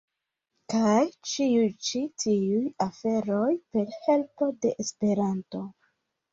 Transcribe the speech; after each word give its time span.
Kaj 0.73 1.03
ĉiuj 1.31 1.67
ĉi 1.89 2.01
tiuj 2.23 2.63
aferoj 2.87 3.53
per 3.77 3.95
helpo 4.09 4.51
de 4.65 4.75
Esperanto. 4.89 5.67